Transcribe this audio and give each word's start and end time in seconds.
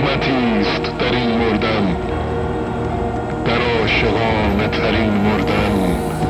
حکمتی 0.00 0.60
است 0.60 0.98
در 0.98 1.12
این 1.16 1.38
مردن 1.38 1.96
در 3.44 3.58
عاشقانه 3.80 4.68
ترین 4.68 5.10
مردن. 5.10 6.29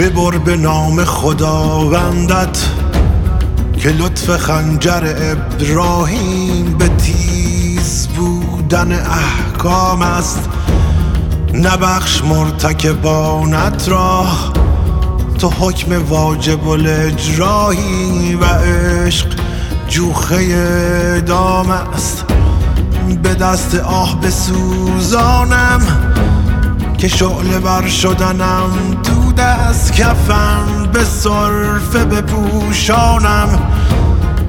ببر 0.00 0.38
به 0.38 0.56
نام 0.56 1.04
خداوندت 1.04 2.58
که 3.78 3.88
لطف 3.88 4.36
خنجر 4.36 5.14
ابراهیم 5.16 6.78
به 6.78 6.88
تیز 6.88 8.08
بودن 8.08 8.92
احکام 8.92 10.02
است. 10.02 10.48
نبخش 11.54 12.24
مرتکبانت 12.24 13.88
را. 13.88 14.26
تو 15.38 15.48
حکم 15.48 16.04
واجب 16.08 16.68
الاجرایی 16.68 18.38
و 18.40 18.44
عشق 18.44 19.26
جوخه 19.88 21.20
دام 21.20 21.70
است. 21.70 22.24
به 23.22 23.34
دست 23.34 23.74
آه 23.74 24.20
بسوزانم 24.20 25.80
که 26.98 27.08
شعله 27.08 27.58
بر 27.58 27.88
شدنم 27.88 28.70
دود 29.30 29.40
از 29.40 29.92
کفن 29.92 30.86
به 30.92 31.04
صرفه 31.04 32.04
بپوشانم 32.04 33.48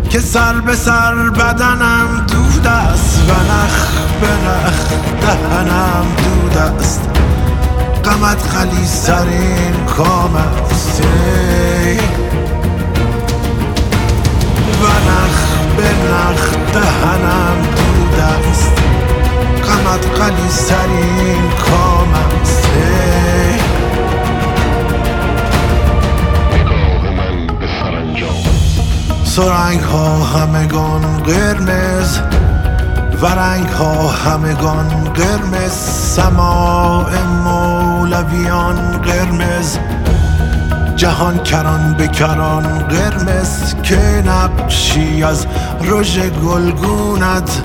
که 0.10 0.20
سر 0.20 0.54
به 0.54 0.76
سر 0.76 1.30
بدنم 1.30 2.26
دود 2.32 2.68
است 2.68 3.20
و 3.30 3.32
نخ 3.32 3.88
به 4.22 4.28
نخ 4.28 4.74
دهنم 5.22 6.06
دود 6.18 6.58
است. 6.58 7.02
غمت 8.06 8.42
خلیسترین 8.42 9.86
کام 9.98 10.36
است 10.36 11.02
و 14.82 14.86
نخ 14.86 15.38
به 15.78 15.90
نخ 16.12 16.50
دهنم 16.74 17.62
دود 17.62 18.20
است. 18.20 18.72
غمت 19.68 20.06
خلیسترین 20.20 21.50
کام 21.70 22.14
است. 22.42 22.71
سرنگ 29.36 29.80
ها 29.80 30.24
همگان 30.24 31.24
قرمز 31.24 32.20
و 33.22 33.26
رنگ 33.26 33.68
ها 33.68 34.08
همگان 34.08 34.88
قرمز. 35.14 35.72
سماع 36.16 37.24
مولویان 37.24 39.02
قرمز 39.02 39.78
جهان 40.96 41.44
کران 41.44 41.94
به 41.94 42.08
کران 42.08 42.80
قرمز. 42.80 43.74
که 43.84 44.24
نقشی 44.26 45.24
از 45.24 45.46
رژ 45.82 46.20
گلگونت 46.20 47.62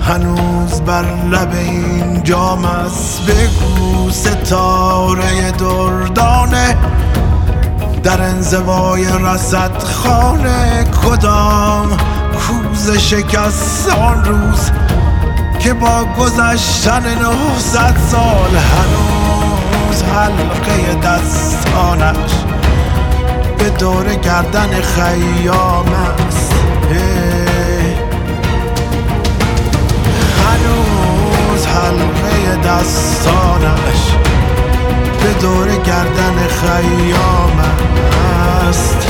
هنوز 0.00 0.80
بر 0.80 1.04
لب 1.30 1.52
این 1.52 2.22
جام 2.22 2.64
است. 2.64 3.20
بگو 3.26 4.10
ستاره 4.10 5.50
دردانه 5.50 6.31
در 8.02 8.22
انزوای 8.22 9.06
رسد 9.20 9.82
خانه 9.82 10.84
کدام 11.04 11.96
کوز 12.38 12.90
شکست 12.90 13.88
آن 13.88 14.24
روز 14.24 14.70
که 15.58 15.74
با 15.74 16.04
گذشتن 16.18 17.02
نهصد 17.02 17.96
سال 18.10 18.56
هنوز 18.56 20.02
حلقه 20.02 20.94
دستانش 20.94 22.32
به 23.58 23.70
دور 23.70 24.14
گردن 24.14 24.80
خیام 24.80 25.86
است. 26.28 26.52
هنوز 30.44 31.66
حلقه 31.66 32.56
دستانش 32.68 34.16
به 35.22 35.32
دور 35.40 35.68
گردن 35.68 36.48
خیام 36.48 37.31
است 38.72 39.01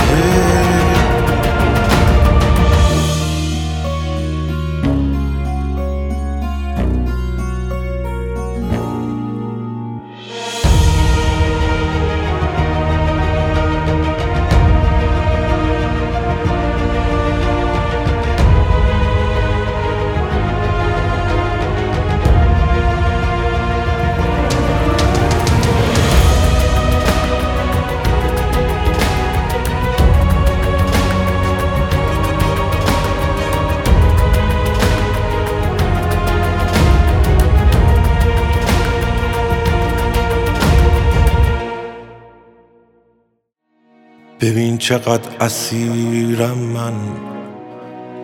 ببین 44.43 44.79
چقدر 44.79 45.31
اسیرم 45.41 46.59
من. 46.59 46.93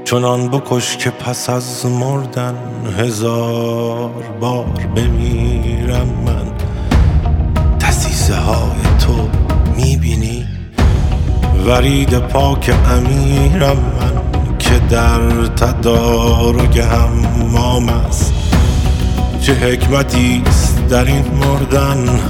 چنان 0.04 0.48
بکش 0.48 0.96
که 0.96 1.10
پس 1.10 1.50
از 1.50 1.86
مردن 1.86 2.54
هزار 2.98 4.10
بار 4.40 4.88
بمیرم 4.96 6.08
من. 6.26 6.52
دسیسه 7.80 8.36
های 8.36 8.80
تو 9.00 9.28
می‌بینی؟ 9.76 10.46
ورید 11.66 12.18
پاک 12.18 12.70
امیرم 12.90 13.76
من 13.76 14.22
که 14.58 14.78
در 14.90 15.46
تدارک 15.46 16.76
همام 16.76 17.88
است. 17.88 18.32
چه 19.40 19.54
حکمتی 19.54 20.42
است 20.46 20.88
در 20.88 21.04
این 21.04 21.24
مردن؟ 21.34 22.20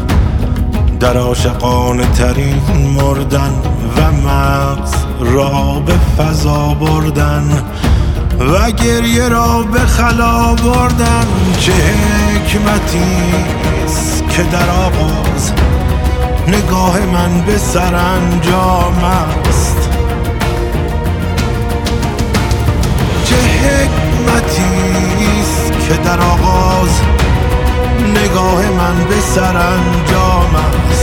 در 1.00 1.16
عاشقانه 1.16 2.06
ترین 2.06 2.62
مردن 2.96 3.52
و 3.96 4.12
مغز 4.12 4.94
را 5.20 5.82
به 5.86 5.92
فضا 6.18 6.74
بردن 6.74 7.62
و 8.40 8.70
گریه 8.70 9.28
را 9.28 9.62
به 9.62 9.78
خلا 9.78 10.54
بردن. 10.54 11.26
چه 11.60 11.72
حکمتی 11.72 13.32
که 14.30 14.42
در 14.42 14.70
آغاز 14.70 15.52
نگاه 16.48 16.98
من 16.98 17.40
به 17.46 17.58
سرانجام 17.58 19.04
است؟ 19.04 19.90
چه 23.24 23.36
حکمتی 23.36 24.98
که 25.88 25.94
در 26.04 26.20
آغاز 26.20 27.00
نگاه 28.38 28.70
من 28.70 29.04
به 29.04 29.20
سرانجام 29.20 30.56
است. 30.90 30.97